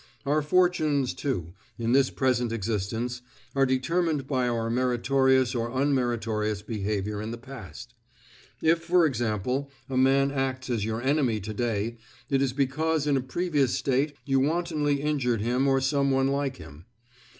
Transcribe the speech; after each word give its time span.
Our 0.25 0.41
fortunes, 0.41 1.13
too, 1.13 1.53
in 1.77 1.91
this 1.91 2.09
present 2.09 2.51
existence, 2.51 3.21
are 3.53 3.67
determined 3.67 4.25
by 4.25 4.47
our 4.47 4.67
meritorious 4.71 5.53
or 5.53 5.69
unmeritorious 5.69 6.63
behavior 6.63 7.21
in 7.21 7.29
the 7.29 7.37
past. 7.37 7.93
If, 8.63 8.79
for 8.81 9.05
example, 9.05 9.69
a 9.87 9.97
man 9.97 10.31
acts 10.31 10.71
as 10.71 10.83
your 10.85 11.03
enemy 11.03 11.39
to 11.41 11.53
day, 11.53 11.97
it 12.31 12.41
is 12.41 12.51
because 12.51 13.05
in 13.05 13.15
a 13.15 13.21
previous 13.21 13.75
state 13.75 14.15
you 14.25 14.39
wantonly 14.39 15.03
injured 15.03 15.41
him 15.41 15.67
or 15.67 15.79
some 15.79 16.09
one 16.09 16.29
like 16.29 16.55
him. 16.57 16.85